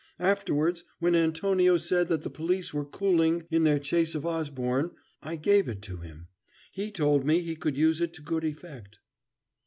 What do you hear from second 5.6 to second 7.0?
it to him; he